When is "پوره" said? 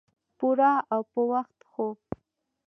0.37-0.71